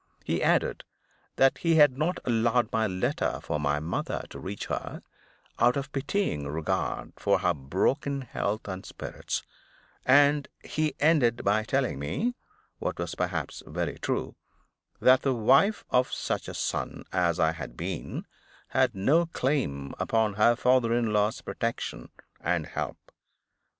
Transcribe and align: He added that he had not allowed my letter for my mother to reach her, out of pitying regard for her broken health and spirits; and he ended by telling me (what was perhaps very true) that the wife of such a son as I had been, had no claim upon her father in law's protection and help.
He 0.23 0.41
added 0.41 0.83
that 1.35 1.59
he 1.59 1.75
had 1.75 1.95
not 1.95 2.17
allowed 2.25 2.71
my 2.71 2.87
letter 2.87 3.39
for 3.43 3.59
my 3.59 3.79
mother 3.79 4.23
to 4.31 4.39
reach 4.39 4.65
her, 4.65 5.03
out 5.59 5.77
of 5.77 5.91
pitying 5.91 6.47
regard 6.47 7.13
for 7.17 7.37
her 7.37 7.53
broken 7.53 8.21
health 8.21 8.67
and 8.67 8.83
spirits; 8.83 9.43
and 10.03 10.47
he 10.65 10.95
ended 10.99 11.43
by 11.43 11.61
telling 11.63 11.99
me 11.99 12.33
(what 12.79 12.97
was 12.97 13.13
perhaps 13.13 13.61
very 13.67 13.99
true) 13.99 14.33
that 14.99 15.21
the 15.21 15.35
wife 15.35 15.85
of 15.91 16.11
such 16.11 16.47
a 16.47 16.55
son 16.55 17.03
as 17.13 17.39
I 17.39 17.51
had 17.51 17.77
been, 17.77 18.25
had 18.69 18.95
no 18.95 19.27
claim 19.27 19.93
upon 19.99 20.33
her 20.33 20.55
father 20.55 20.95
in 20.95 21.13
law's 21.13 21.41
protection 21.41 22.09
and 22.39 22.65
help. 22.65 22.97